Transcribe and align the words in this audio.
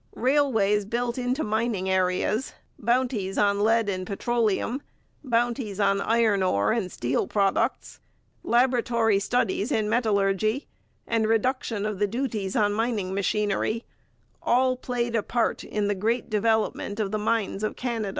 Railways 0.15 0.83
built 0.85 1.19
into 1.19 1.43
mining 1.43 1.87
areas, 1.87 2.53
bounties 2.79 3.37
on 3.37 3.59
lead 3.61 3.87
and 3.87 4.07
petroleum, 4.07 4.81
bounties 5.23 5.79
on 5.79 6.01
iron 6.01 6.41
ore 6.41 6.71
and 6.71 6.91
steel 6.91 7.27
products, 7.27 7.99
laboratory 8.41 9.19
studies 9.19 9.71
in 9.71 9.87
metallurgy, 9.87 10.65
and 11.05 11.27
reduction 11.27 11.85
of 11.85 11.99
the 11.99 12.07
duties 12.07 12.55
on 12.55 12.73
mining 12.73 13.13
machinery, 13.13 13.85
all 14.41 14.75
played 14.75 15.15
a 15.15 15.21
part 15.21 15.63
in 15.63 15.87
the 15.87 15.93
great 15.93 16.31
development 16.31 16.99
of 16.99 17.11
the 17.11 17.19
mines 17.19 17.61
of 17.63 17.75
Canada 17.75 17.75
which 17.75 17.75
marked 17.75 18.01
this 18.03 18.07
era. 18.07 18.09